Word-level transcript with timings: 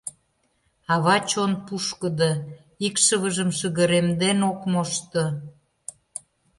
Ава 0.93 1.17
чон 1.29 1.51
пушкыдо, 1.65 2.31
икшывыжым 2.85 3.49
шыгыремден 3.57 4.39
ок 4.51 4.59
мошто. 4.71 5.23